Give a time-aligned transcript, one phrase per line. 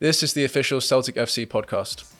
[0.00, 2.10] This is the official Celtic FC podcast.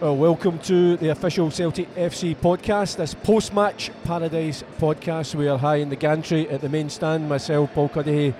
[0.00, 5.34] Well, welcome to the official Celtic FC podcast, this post match paradise podcast.
[5.34, 8.34] We are high in the gantry at the main stand, myself, Paul Cuddihy,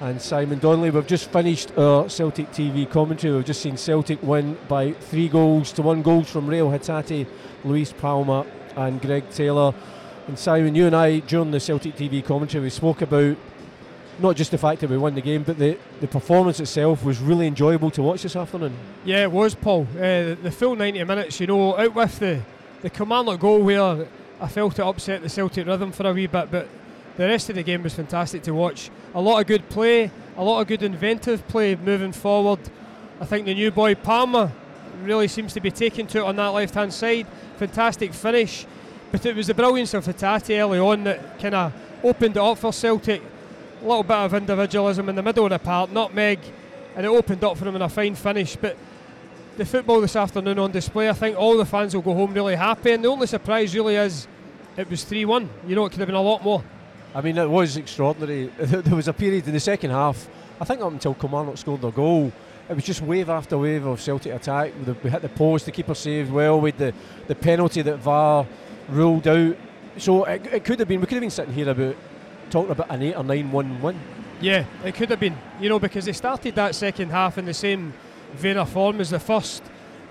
[0.00, 0.90] and Simon Donnelly.
[0.90, 3.34] We've just finished our Celtic TV commentary.
[3.34, 7.26] We've just seen Celtic win by three goals to one goals from Reo Hatate,
[7.64, 8.44] Luis Palma,
[8.76, 9.72] and Greg Taylor.
[10.26, 13.36] And Simon, you and I, during the Celtic TV commentary, we spoke about
[14.18, 17.20] not just the fact that we won the game, but the, the performance itself was
[17.20, 18.74] really enjoyable to watch this afternoon.
[19.04, 19.86] Yeah, it was, Paul.
[19.96, 22.40] Uh, the full 90 minutes, you know, out with the,
[22.80, 24.06] the Kilmarnock goal where
[24.40, 26.68] I felt it upset the Celtic rhythm for a wee bit, but
[27.16, 28.90] the rest of the game was fantastic to watch.
[29.14, 32.60] A lot of good play, a lot of good inventive play moving forward.
[33.20, 34.52] I think the new boy Palma
[35.02, 37.26] really seems to be taking to it on that left hand side.
[37.56, 38.66] Fantastic finish.
[39.14, 42.58] But it was the brilliance of Hatate early on that kind of opened it up
[42.58, 43.22] for Celtic
[43.80, 46.40] a little bit of individualism in the middle of the park, nutmeg,
[46.96, 48.56] and it opened up for him in a fine finish.
[48.56, 48.76] But
[49.56, 52.56] the football this afternoon on display, I think all the fans will go home really
[52.56, 52.90] happy.
[52.90, 54.26] And the only surprise really is
[54.76, 55.48] it was 3 1.
[55.68, 56.64] You know, it could have been a lot more.
[57.14, 58.46] I mean, it was extraordinary.
[58.58, 60.28] There was a period in the second half,
[60.60, 62.32] I think up until Kilmarnock scored their goal,
[62.68, 64.72] it was just wave after wave of Celtic attack.
[65.04, 66.92] We hit the post, the keeper saved well with the,
[67.28, 68.44] the penalty that VAR
[68.88, 69.56] ruled out.
[69.96, 71.96] So it, it could have been, we could have been sitting here about
[72.50, 74.00] talking about an 8 or 9 1 win.
[74.40, 77.54] Yeah, it could have been, you know, because they started that second half in the
[77.54, 77.94] same
[78.34, 79.62] vein of form as the first.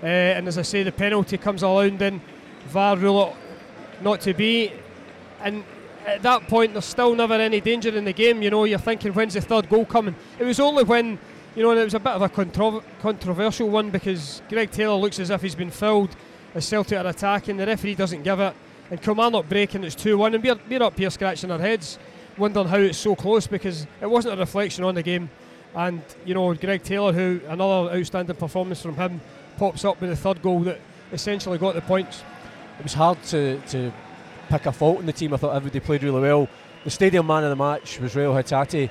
[0.02, 2.20] Uh, and as I say, the penalty comes around, then
[2.66, 4.72] VAR rule it not to be.
[5.40, 5.64] And
[6.06, 8.42] at that point, there's still never any danger in the game.
[8.42, 10.14] You know, you're thinking, when's the third goal coming?
[10.38, 11.18] It was only when,
[11.54, 15.18] you know, it was a bit of a contro- controversial one because Greg Taylor looks
[15.18, 16.16] as if he's been fouled
[16.54, 17.56] as Celtic are attacking.
[17.56, 18.54] The referee doesn't give it.
[18.90, 20.34] And Kilmarnock breaking, it's 2 1.
[20.34, 21.98] And we're, we're up here scratching our heads
[22.38, 25.30] wondering how it's so close because it wasn't a reflection on the game.
[25.74, 29.20] And you know, Greg Taylor, who another outstanding performance from him,
[29.56, 30.80] pops up with the third goal that
[31.12, 32.22] essentially got the points.
[32.78, 33.92] It was hard to, to
[34.48, 35.32] pick a fault in the team.
[35.34, 36.48] I thought everybody played really well.
[36.84, 38.90] The stadium man of the match was Reo Hatate.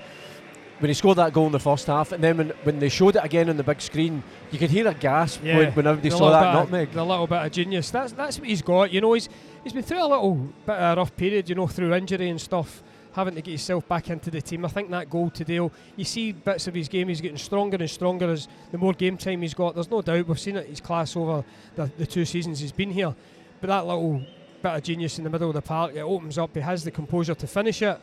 [0.84, 3.16] When he scored that goal in the first half, and then when, when they showed
[3.16, 4.22] it again on the big screen,
[4.52, 6.92] you could hear a gasp yeah, when, when everybody saw that nutmeg.
[6.92, 7.90] The little bit of genius.
[7.90, 8.92] That's that's what he's got.
[8.92, 9.30] You know, he's
[9.64, 11.48] he's been through a little bit of a rough period.
[11.48, 12.84] You know, through injury and stuff
[13.14, 14.66] having to get himself back into the team.
[14.66, 17.90] I think that goal today, you see bits of his game, he's getting stronger and
[17.90, 19.76] stronger as the more game time he's got.
[19.76, 21.46] There's no doubt, we've seen it, his class over
[21.76, 23.16] the, the two seasons he's been here.
[23.62, 24.22] But that little
[24.62, 26.92] bit of genius in the middle of the park, it opens up, he has the
[26.92, 28.02] composure to finish it.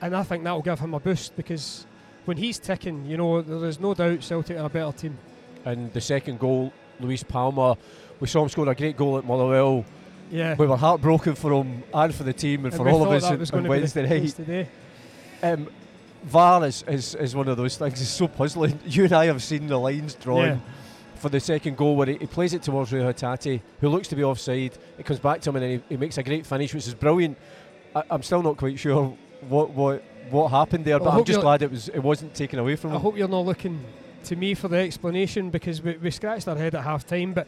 [0.00, 1.86] And I think that will give him a boost because
[2.26, 5.18] when he's ticking, you know, there is no doubt Celtic are a better team.
[5.64, 7.76] And the second goal, Luis Palma,
[8.20, 9.84] we saw him score a great goal at Motherwell
[10.30, 10.54] yeah.
[10.58, 13.52] We were heartbroken for him and for the team and, and for all of us
[13.52, 14.28] on, Wednesday night.
[14.30, 14.68] Today.
[15.42, 15.68] Um,
[16.24, 18.00] VAR is, is, is one of those things.
[18.00, 18.78] It's so puzzling.
[18.86, 20.58] You and I have seen the lines drawn yeah.
[21.16, 24.16] for the second goal where he, he plays it towards Reo Hatate, who looks to
[24.16, 24.76] be offside.
[24.98, 26.94] It comes back to him and then he, he makes a great finish, which is
[26.94, 27.38] brilliant.
[27.94, 29.16] I, am still not quite sure
[29.48, 32.76] what what what happened there, but I'm just glad it was it wasn't taken away
[32.76, 32.98] from I him.
[32.98, 33.84] I hope you're not looking
[34.24, 37.46] to me for the explanation because we, we scratched our head at half time, but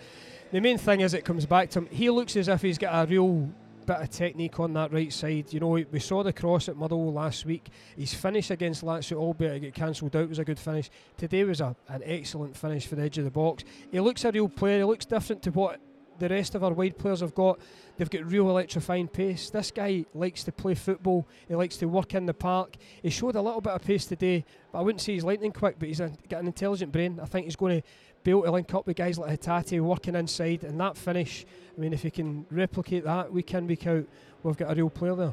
[0.52, 1.88] the main thing is it comes back to him.
[1.90, 3.48] He looks as if he's got a real
[3.88, 5.52] bit of technique on that right side.
[5.52, 7.68] You know, we saw the cross at Motherwell last week.
[7.96, 10.90] His finish against Lazio, albeit it got cancelled out, was a good finish.
[11.16, 13.64] Today was a, an excellent finish for the edge of the box.
[13.90, 14.78] He looks a real player.
[14.78, 15.80] He looks different to what
[16.18, 17.58] the rest of our wide players have got.
[17.96, 19.50] They've got real electrifying pace.
[19.50, 21.26] This guy likes to play football.
[21.48, 22.76] He likes to work in the park.
[23.02, 25.76] He showed a little bit of pace today, but I wouldn't say he's lightning quick.
[25.78, 27.18] But he's a, got an intelligent brain.
[27.20, 27.88] I think he's going to
[28.22, 31.46] be able to link up with guys like Hatate working inside and that finish.
[31.76, 34.04] I mean, if he can replicate that week in, week out,
[34.42, 35.32] we've got a real player there.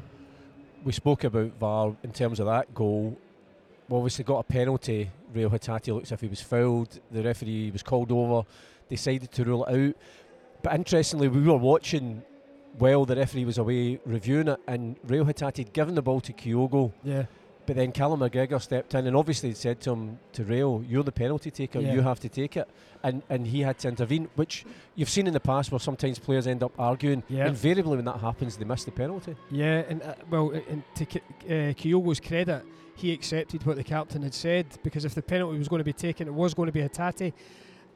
[0.84, 3.16] We spoke about VAR in terms of that goal.
[3.88, 5.10] We obviously got a penalty.
[5.32, 6.98] Reo Hatate looks as if he was fouled.
[7.10, 8.46] The referee was called over,
[8.88, 9.94] decided to rule it out.
[10.66, 12.24] But interestingly, we were watching
[12.78, 16.32] while the referee was away reviewing it, and Reo Hatate had given the ball to
[16.32, 16.92] Kyogo.
[17.04, 17.26] Yeah
[17.66, 21.12] but then Callum McGregor stepped in and obviously said to him, to Reo, you're the
[21.12, 21.92] penalty taker, yeah.
[21.92, 22.68] you have to take it.
[23.02, 24.64] And and he had to intervene, which
[24.94, 27.22] you've seen in the past where sometimes players end up arguing.
[27.28, 27.48] Yeah.
[27.48, 29.36] Invariably, when that happens, they miss the penalty.
[29.50, 32.64] Yeah, and uh, well, and to uh, Kyogo's credit,
[32.94, 35.92] he accepted what the captain had said because if the penalty was going to be
[35.92, 37.32] taken, it was going to be Hatate.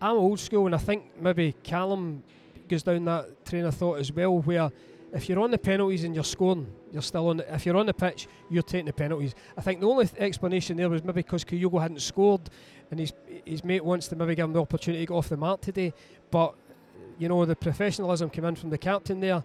[0.01, 2.23] I'm old school, and I think maybe Callum
[2.71, 4.71] goes down that train of thought as well, where
[5.13, 7.39] if you're on the penalties and you're scoring, you're still on.
[7.39, 9.35] The, if you're on the pitch, you're taking the penalties.
[9.57, 12.43] I think the only th- explanation there was maybe because Kyogo hadn't scored,
[12.91, 13.13] and his
[13.45, 15.93] his mate wants to maybe give him the opportunity to go off the mark today.
[16.31, 16.55] But
[17.19, 19.43] you know the professionalism came in from the captain there.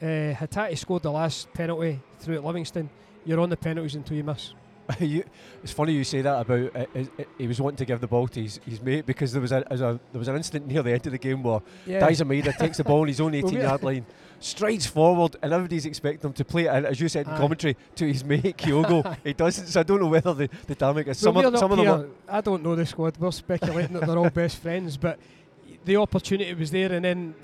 [0.00, 2.88] Uh, Hatate scored the last penalty through at Livingston.
[3.24, 4.54] You're on the penalties until you miss.
[5.00, 5.24] you,
[5.62, 8.28] it's funny you say that about uh, uh, he was wanting to give the ball
[8.28, 10.92] to his, his mate because there was a, a, there was an instant near the
[10.92, 12.00] end of the game where yeah.
[12.00, 14.06] Daizen Maeda takes the ball on his own 18 yard line,
[14.40, 17.38] strides forward, and everybody's expecting him to play it, as you said in Aye.
[17.38, 19.16] commentary, to his mate Kyogo.
[19.24, 21.18] he doesn't, so I don't know whether the, the dynamic is.
[21.18, 21.88] Some, of, some of them.
[21.88, 23.16] Are, I don't know the squad.
[23.18, 25.18] We're speculating that they're all best friends, but
[25.84, 27.34] the opportunity was there, and then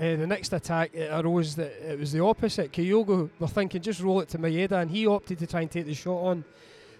[0.00, 2.72] uh, the next attack it arose that it was the opposite.
[2.72, 5.86] Kyogo were thinking just roll it to Maeda, and he opted to try and take
[5.86, 6.44] the shot on.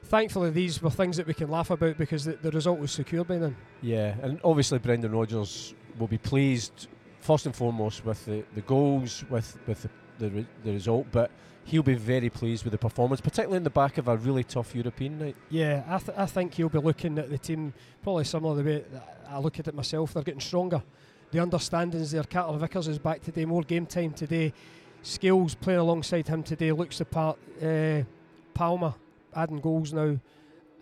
[0.04, 3.24] Thankfully, these were things that we can laugh about because the, the result was secure
[3.24, 3.56] by then.
[3.82, 6.88] Yeah, and obviously Brendan Rodgers will be pleased
[7.20, 9.88] first and foremost with the, the goals, with with
[10.18, 11.30] the, the, the result, but
[11.64, 14.74] he'll be very pleased with the performance, particularly in the back of a really tough
[14.74, 15.36] European night.
[15.50, 18.70] Yeah, I, th- I think he'll be looking at the team probably similar to the
[18.70, 18.84] way
[19.28, 20.14] I look at it myself.
[20.14, 20.82] They're getting stronger.
[21.32, 22.24] The understandings there.
[22.24, 24.52] Carter Vickers is back today, more game time today.
[25.02, 27.38] Scales playing alongside him today looks the part.
[27.62, 28.02] Uh,
[28.52, 28.96] Palma
[29.34, 30.18] adding goals now.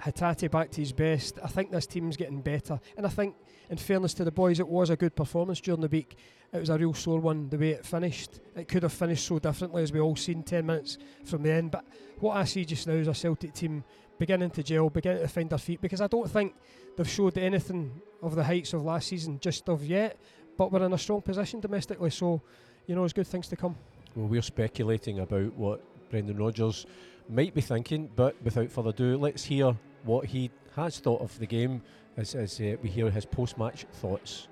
[0.00, 1.38] Hatate back to his best.
[1.42, 3.34] I think this team's getting better, and I think,
[3.68, 6.16] in fairness to the boys, it was a good performance during the week.
[6.52, 8.40] It was a real sore one the way it finished.
[8.56, 11.72] It could have finished so differently as we all seen ten minutes from the end.
[11.72, 11.84] But
[12.20, 13.84] what I see just now is a Celtic team
[14.18, 15.80] beginning to gel, beginning to find their feet.
[15.80, 16.54] Because I don't think
[16.96, 20.16] they've showed anything of the heights of last season just of yet.
[20.58, 22.42] But we're in a strong position domestically, so
[22.86, 23.76] you know, there's good things to come.
[24.16, 26.84] Well, we're speculating about what Brendan Rodgers
[27.28, 31.46] might be thinking, but without further ado, let's hear what he has thought of the
[31.46, 31.80] game
[32.16, 34.48] as, as uh, we hear his post match thoughts.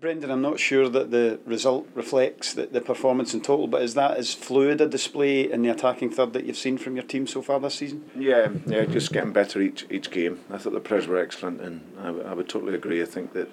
[0.00, 3.94] Brendan, I'm not sure that the result reflects the, the performance in total, but is
[3.94, 7.26] that as fluid a display in the attacking third that you've seen from your team
[7.26, 8.08] so far this season?
[8.16, 10.40] Yeah, yeah, just getting better each each game.
[10.48, 13.02] I thought the players were excellent, and I, w- I would totally agree.
[13.02, 13.50] I think that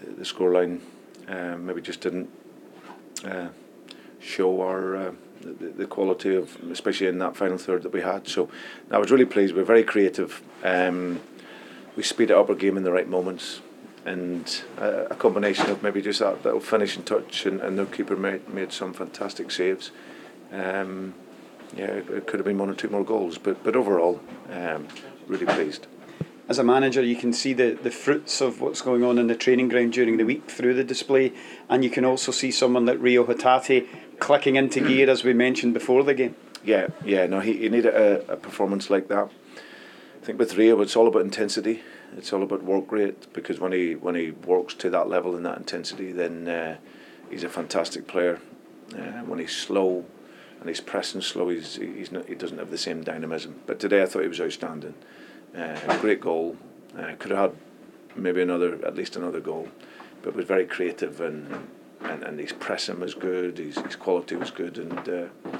[0.00, 0.80] the scoreline
[1.28, 2.30] uh, maybe just didn't
[3.24, 3.48] uh,
[4.20, 4.96] show our.
[4.96, 8.28] Uh, the, the quality of, especially in that final third that we had.
[8.28, 8.50] So
[8.90, 9.54] I was really pleased.
[9.54, 10.42] We are very creative.
[10.62, 11.20] Um,
[11.96, 13.60] we speeded up our game in the right moments,
[14.04, 18.48] and a, combination of maybe just that little finishing touch, and, and their keeper made
[18.48, 19.90] made some fantastic saves.
[20.52, 21.14] Um,
[21.76, 24.20] yeah, it could have been one or two more goals, but but overall,
[24.52, 24.88] um,
[25.26, 25.86] really pleased
[26.50, 29.36] as a manager, you can see the, the fruits of what's going on in the
[29.36, 31.32] training ground during the week through the display,
[31.68, 33.86] and you can also see someone like Reo Hatate
[34.18, 36.34] clicking into gear as we mentioned before the game.
[36.64, 39.30] Yeah, yeah, no, he, he needed a, a performance like that.
[40.20, 41.82] I think with Reo, it's all about intensity.
[42.16, 45.46] It's all about work rate because when he when he works to that level and
[45.46, 46.78] that intensity, then uh,
[47.30, 48.40] he's a fantastic player.
[48.92, 50.04] Uh, when he's slow
[50.58, 53.60] and he's pressing slow, he's he's not, he doesn't have the same dynamism.
[53.66, 54.94] But today, I thought he was outstanding.
[55.56, 56.56] Uh, great goal.
[56.96, 57.58] Uh, could have had
[58.16, 59.68] maybe another, at least another goal,
[60.22, 61.68] but was very creative and
[62.02, 63.58] and, and his pressing was good.
[63.58, 65.58] His, his quality was good, and uh,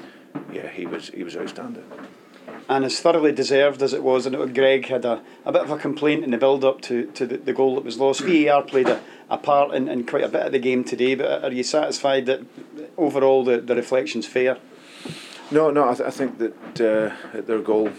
[0.51, 1.83] yeah, he was he was outstanding.
[2.69, 5.77] And as thoroughly deserved as it was, and Greg had a, a bit of a
[5.77, 8.21] complaint in the build up to, to the, the goal that was lost.
[8.21, 11.43] VAR played a, a part in, in quite a bit of the game today, but
[11.43, 12.41] are you satisfied that
[12.97, 14.57] overall the, the reflection's fair?
[15.49, 17.91] No, no, I, th- I think that uh, their goal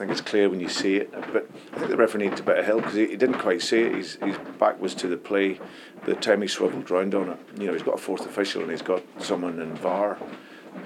[0.00, 1.12] think it's clear when you see it.
[1.12, 3.82] But I think the referee needs a of help because he, he, didn't quite see
[3.82, 3.94] it.
[3.94, 5.60] His, his back was to the play.
[6.06, 8.70] The time he swiveled round on it, you know, he's got a fourth official and
[8.70, 10.16] he's got someone in VAR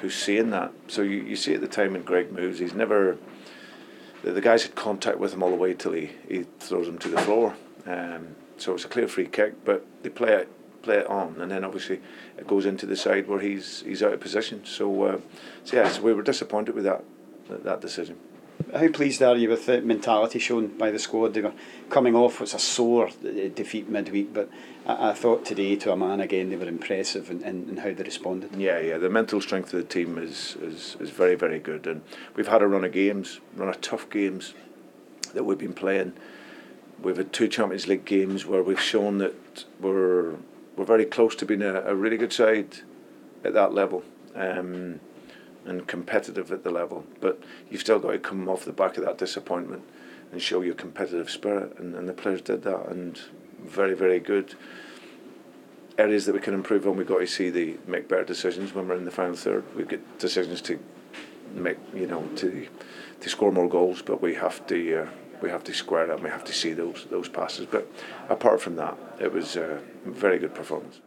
[0.00, 0.72] who's seeing that.
[0.88, 3.16] So you, you see at the time when Greg moves, he's never.
[4.22, 6.98] The, the guys had contact with him all the way till he, he throws him
[6.98, 7.54] to the floor.
[7.86, 10.50] Um, so it's a clear free kick, but they play it
[10.82, 12.00] play it on, and then obviously
[12.36, 14.64] it goes into the side where he's he's out of position.
[14.64, 15.18] So, uh,
[15.62, 17.04] so yeah, so we were disappointed with that
[17.48, 18.18] that decision
[18.74, 21.34] how pleased are you with the mentality shown by the squad?
[21.34, 21.52] They were
[21.90, 23.10] coming off what's a sore
[23.54, 24.50] defeat midweek, but
[24.86, 27.92] I, I thought today, to a man again, they were impressive in, in, in, how
[27.92, 28.54] they responded.
[28.56, 31.86] Yeah, yeah, the mental strength of the team is, is, is very, very good.
[31.86, 32.02] And
[32.34, 34.54] we've had a run of games, run of tough games
[35.34, 36.12] that we've been playing.
[37.02, 40.34] We've had two Champions League games where we've shown that we're,
[40.76, 42.78] we're very close to being a, a really good side
[43.44, 44.02] at that level.
[44.34, 45.00] Um,
[45.66, 47.04] and competitive at the level.
[47.20, 49.82] But you've still got to come off the back of that disappointment
[50.32, 51.78] and show your competitive spirit.
[51.78, 53.18] And, and the players did that, and
[53.62, 54.54] very, very good.
[55.96, 58.88] Areas that we can improve on, we've got to see the make better decisions when
[58.88, 59.64] we're in the final third.
[59.76, 60.78] We've got decisions to
[61.54, 62.66] make, you know, to
[63.20, 65.08] to score more goals, but we have to uh,
[65.40, 67.66] we have to square and we have to see those those passes.
[67.66, 67.86] But
[68.28, 71.00] apart from that, it was a very good performance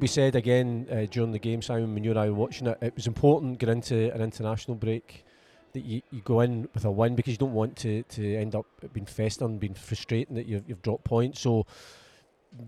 [0.00, 2.78] we said again uh, during the game, Simon, when you and I were watching it,
[2.80, 5.24] it was important getting into an international break
[5.72, 8.54] that you, you go in with a win because you don't want to, to end
[8.54, 11.40] up being festering, being frustrating that you've, you've dropped points.
[11.40, 11.66] So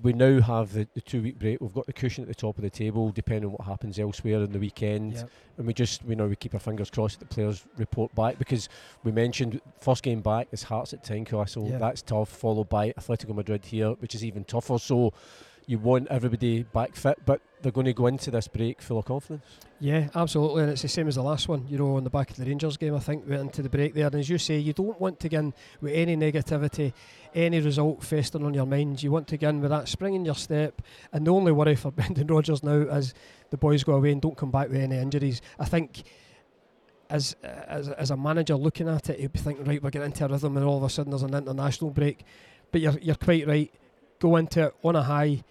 [0.02, 1.60] we now have the, the two week break.
[1.60, 4.42] We've got the cushion at the top of the table, depending on what happens elsewhere
[4.42, 5.14] in the weekend.
[5.14, 5.30] Yep.
[5.58, 8.38] And we just, you know, we keep our fingers crossed that the players report back
[8.38, 8.68] because
[9.02, 11.70] we mentioned first game back is Hearts at Tynecastle.
[11.70, 11.78] Yeah.
[11.78, 14.78] That's tough, followed by Atletico Madrid here, which is even tougher.
[14.78, 15.12] So
[15.66, 19.06] you want everybody back fit, but they're going to go into this break full of
[19.06, 19.44] confidence.
[19.80, 21.66] Yeah, absolutely, and it's the same as the last one.
[21.68, 23.94] You know, on the back of the Rangers game, I think went into the break
[23.94, 26.92] there, and as you say, you don't want to get in with any negativity,
[27.34, 29.02] any result festering on your mind.
[29.02, 30.80] You want to get in with that spring in your step,
[31.12, 33.14] and the only worry for Brendan Rodgers now is
[33.50, 35.40] the boys go away and don't come back with any injuries.
[35.58, 36.02] I think.
[37.10, 40.24] As, as as a manager looking at it, he'd be thinking, right, we're getting into
[40.24, 42.24] a rhythm, and all of a sudden there's an international break.
[42.72, 43.72] But you're you're quite right.
[44.18, 45.44] Go into it on a high,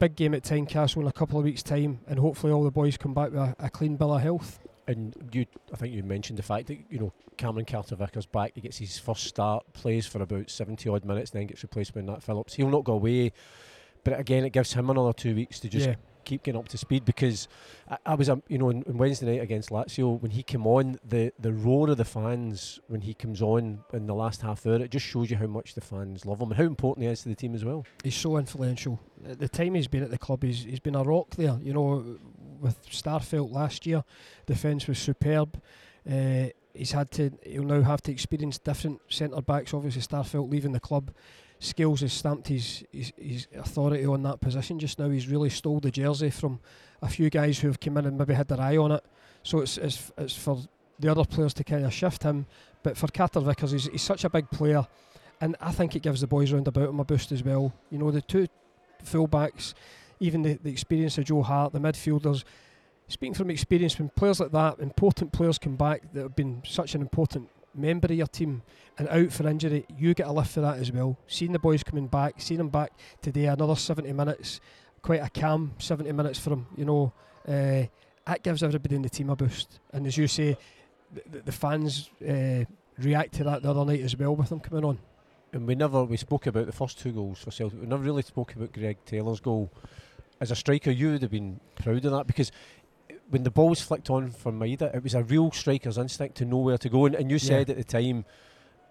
[0.00, 2.96] big game at Tynecastle in a couple of weeks' time, and hopefully all the boys
[2.96, 4.58] come back with a, a clean bill of health.
[4.88, 8.52] And you, I think you mentioned the fact that you know Cameron Carter Vickers back.
[8.56, 12.00] He gets his first start, plays for about seventy odd minutes, then gets replaced by
[12.00, 12.54] Nat Phillips.
[12.54, 13.32] He'll not go away,
[14.02, 15.94] but again, it gives him another two weeks to just yeah,
[16.30, 17.48] keep getting up to speed because
[17.90, 20.66] I, I was, um, you know, on, on Wednesday night against Lazio when he came
[20.66, 24.64] on, the the roar of the fans when he comes on in the last half
[24.66, 27.12] hour, it just shows you how much the fans love him and how important he
[27.12, 27.84] is to the team as well.
[28.04, 29.00] he's so influential.
[29.28, 31.58] At the time he's been at the club, he's, he's been a rock there.
[31.62, 32.18] You know,
[32.60, 34.04] with Starfelt last year,
[34.46, 35.60] defence was superb.
[36.08, 39.74] Uh, he's had to, he'll now have to experience different centre backs.
[39.74, 41.10] Obviously, Starfelt leaving the club.
[41.58, 45.10] Scales has stamped his, his his authority on that position just now.
[45.10, 46.58] He's really stole the jersey from
[47.02, 49.04] a few guys who have come in and maybe had their eye on it.
[49.42, 50.62] So it's it's, it's for
[50.98, 52.46] the other players to kind of shift him.
[52.82, 54.86] But for Carter Vickers, he's, he's such a big player,
[55.40, 57.74] and I think it gives the boys round about him a boost as well.
[57.90, 58.46] You know, the two
[59.04, 59.74] fullbacks,
[60.18, 62.44] even the, the experience of Joe Hart, the midfielders.
[63.10, 66.94] Speaking from experience, when players like that, important players come back that have been such
[66.94, 68.62] an important member of your team
[68.98, 71.18] and out for injury, you get a lift for that as well.
[71.26, 74.60] Seeing the boys coming back, seeing them back today, another 70 minutes,
[75.02, 77.12] quite a calm 70 minutes for them, you know,
[77.48, 77.82] uh,
[78.26, 79.80] that gives everybody in the team a boost.
[79.92, 80.56] And as you say,
[81.12, 82.64] the, the fans uh,
[82.96, 85.00] react to that the other night as well with them coming on.
[85.52, 87.80] And we never we spoke about the first two goals for Celtic.
[87.80, 89.68] We never really spoke about Greg Taylor's goal.
[90.40, 92.52] As a striker, you would have been proud of that because
[93.30, 96.44] when the ball was flicked on from Maeda, it was a real striker's instinct to
[96.44, 97.06] know where to go.
[97.06, 98.24] And, and you said at the time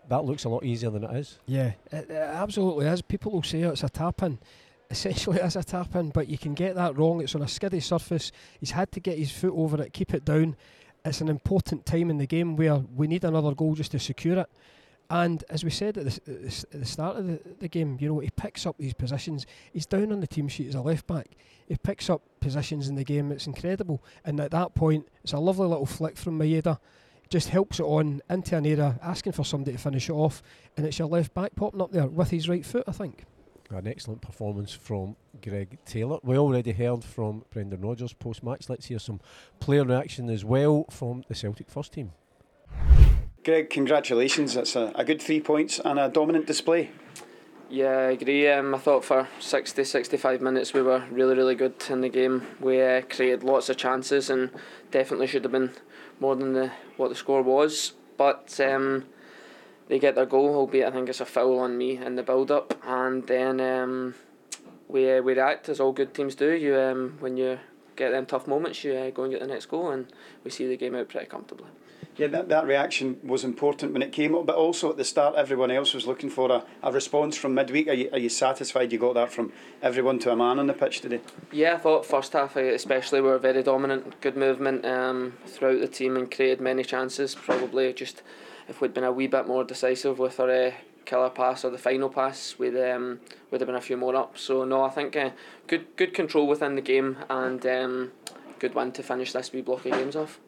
[0.10, 1.38] that looks a lot easier than it is.
[1.46, 3.02] Yeah, it, it absolutely is.
[3.02, 4.40] People will say oh, it's a tap in.
[4.90, 7.22] Essentially, it's a tap in, but you can get that wrong.
[7.22, 8.32] It's on a skiddy surface.
[8.60, 10.56] He's had to get his foot over it, keep it down.
[11.06, 14.40] It's an important time in the game where we need another goal just to secure
[14.40, 14.50] it.
[15.10, 18.20] And as we said at the, at the, start of the, the game, you know,
[18.20, 19.48] he picks up these positions.
[19.74, 21.30] He's down on the team sheet as a left back.
[21.68, 23.32] He picks up positions in the game.
[23.32, 24.04] It's incredible.
[24.24, 26.78] And at that point, it's a lovely little flick from Maeda.
[27.30, 30.44] Just helps it on into an area, asking for somebody to finish it off.
[30.78, 33.26] And it's your left back popping up there with his right foot, I think.
[33.72, 36.18] An excellent performance from Greg Taylor.
[36.24, 38.68] We already heard from Brendan Rodgers post match.
[38.68, 39.22] Let's hear some
[39.60, 42.12] player reaction as well from the Celtic first team.
[43.46, 44.54] Greg, congratulations.
[44.54, 46.92] That's a, a good three points and a dominant display.
[47.70, 48.50] Yeah, I agree.
[48.50, 52.46] Um, I thought for 60, 65 minutes we were really, really good in the game.
[52.60, 54.50] We uh, created lots of chances and
[54.92, 55.72] definitely should have been
[56.20, 57.94] more than the what the score was.
[58.18, 59.06] But um,
[59.88, 62.52] they get their goal, albeit I think it's a foul on me in the build
[62.52, 62.74] up.
[62.86, 64.16] And then um,
[64.90, 66.52] we, uh, we react as all good teams do.
[66.52, 67.60] You um, When you
[67.96, 70.12] get them tough moments, you uh, go and get the next goal, and
[70.44, 71.70] we see the game out pretty comfortably.
[72.20, 75.36] Yeah, that, that reaction was important when it came up, but also at the start,
[75.36, 77.88] everyone else was looking for a, a response from midweek.
[77.88, 80.74] Are you, are you satisfied you got that from everyone to a man on the
[80.74, 81.22] pitch today?
[81.50, 85.80] Yeah, I thought first half uh, especially we were very dominant, good movement um, throughout
[85.80, 87.36] the team and created many chances.
[87.36, 88.22] Probably just
[88.68, 90.72] if we'd been a wee bit more decisive with our uh,
[91.06, 94.38] killer pass or the final pass, we'd um, would have been a few more up.
[94.38, 95.30] So no, I think uh,
[95.68, 98.12] good good control within the game and um,
[98.60, 100.42] good win to finish this wee block of games off.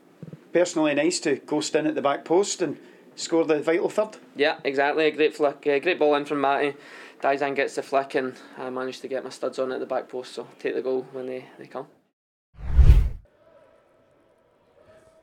[0.53, 2.77] Personally, nice to ghost in at the back post and
[3.15, 4.17] score the vital third.
[4.35, 5.05] Yeah, exactly.
[5.05, 6.75] A great flick, a great ball in from Matty.
[7.21, 10.09] Daizen gets the flick and I managed to get my studs on at the back
[10.09, 10.33] post.
[10.33, 11.87] So take the goal when they, they come.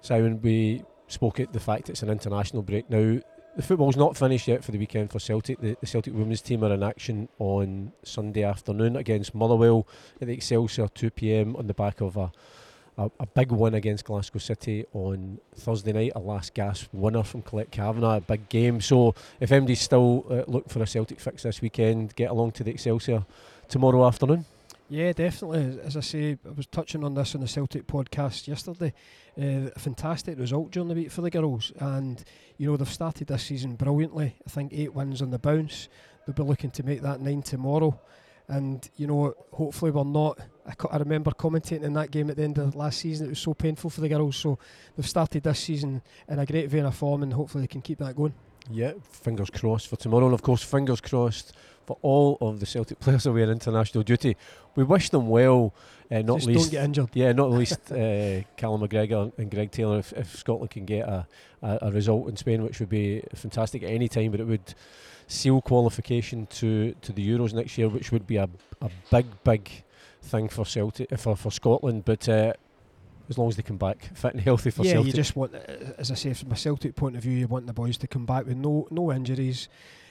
[0.00, 3.20] Simon, we spoke at the fact it's an international break now.
[3.56, 5.61] The football's not finished yet for the weekend for Celtic.
[5.61, 9.87] The, the Celtic women's team are in action on Sunday afternoon against Motherwell
[10.20, 12.30] at the Excelsior 2 pm on the back of a,
[12.99, 17.43] a, a big win against Glasgow City on Thursday night, a last gasp winner from
[17.43, 18.81] Colette Kavanagh, a big game.
[18.81, 22.64] So if MD's still uh, looking for a Celtic fix this weekend, get along to
[22.64, 23.25] the Excelsior
[23.69, 24.45] tomorrow afternoon.
[24.90, 25.81] Yeah, definitely.
[25.83, 28.95] As I say, I was touching on this on the Celtic podcast yesterday.
[29.38, 32.25] Uh, a fantastic result during the week for the girls, and
[32.57, 34.35] you know they've started this season brilliantly.
[34.47, 35.88] I think eight wins on the bounce.
[36.26, 38.00] They'll be looking to make that nine tomorrow.
[38.49, 40.38] And you know, hopefully we're not.
[40.67, 43.26] I, co- I remember commentating in that game at the end of last season.
[43.26, 44.37] It was so painful for the girls.
[44.37, 44.59] So
[44.97, 47.99] they've started this season in a great vein of form, and hopefully they can keep
[47.99, 48.35] that going.
[48.71, 51.55] Yeah, fingers crossed for tomorrow, and of course, fingers crossed
[51.87, 54.37] for all of the Celtic players away on international duty.
[54.76, 55.73] We wish them well,
[56.11, 56.61] uh, not Just least.
[56.61, 57.09] don't get injured.
[57.14, 59.99] Yeah, not least uh, Callum McGregor and Greg Taylor.
[60.00, 61.26] If, if Scotland can get a,
[61.62, 64.75] a, a result in Spain, which would be fantastic at any time, but it would
[65.28, 68.49] seal qualification to, to the Euros next year, which would be a,
[68.80, 69.70] a big, big
[70.23, 72.04] thing for Celtic for, for Scotland.
[72.04, 72.54] But uh,
[73.28, 75.54] as long as they come back fit and healthy for yeah, Celtic, you just want,
[75.54, 75.61] uh,
[75.99, 78.26] as I say, from a Celtic point of view, you want the boys to come
[78.26, 79.68] back with no no injuries.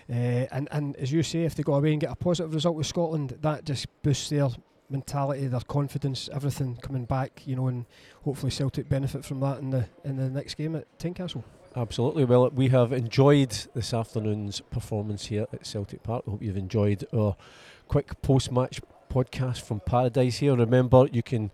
[0.10, 2.78] Uh, and, and as you say, if they go away and get a positive result
[2.78, 4.48] with Scotland, that just boosts their
[4.90, 7.86] mentality, their confidence, everything coming back, you know, and
[8.24, 11.44] hopefully Celtic benefit from that in the in the next game at Tynecastle.
[11.78, 12.26] Absolutely.
[12.26, 16.24] Well, we have enjoyed this afternoon's performance here at Celtic Park.
[16.26, 17.36] I hope you've enjoyed our
[17.88, 18.82] quick post match
[19.12, 20.56] podcast from Paradise here.
[20.56, 21.52] Remember, you can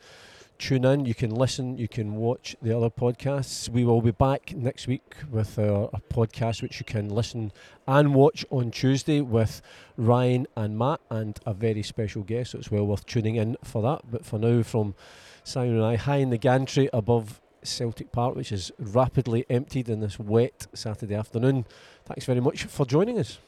[0.57, 3.67] tune in, you can listen, you can watch the other podcasts.
[3.67, 7.51] We will be back next week with our, our podcast, which you can listen
[7.85, 9.61] and watch on Tuesday with
[9.97, 12.51] Ryan and Matt and a very special guest.
[12.51, 14.09] So it's well worth tuning in for that.
[14.09, 14.95] But for now, from
[15.43, 19.99] Simon and I, high in the gantry above Celtic Park, which is rapidly emptied in
[19.99, 21.65] this wet Saturday afternoon.
[22.05, 23.39] Thanks very much for joining us.